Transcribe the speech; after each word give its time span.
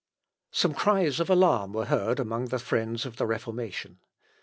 Some 0.49 0.73
cries 0.73 1.19
of 1.19 1.29
alarm 1.29 1.73
were 1.73 1.85
heard 1.85 2.19
among 2.19 2.45
the 2.45 2.57
friends 2.57 3.05
of 3.05 3.17
the 3.17 3.27
Reformation. 3.27 3.99